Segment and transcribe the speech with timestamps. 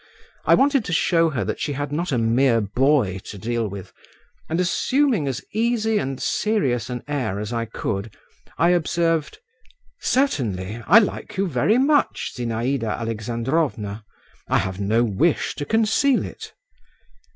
[0.45, 3.93] I wanted to show her that she had not a mere boy to deal with,
[4.49, 8.17] and assuming as easy and serious an air as I could,
[8.57, 9.37] I observed,
[9.99, 10.81] "Certainly.
[10.87, 14.03] I like you very much, Zinaïda Alexandrovna;
[14.47, 16.51] I have no wish to conceal it."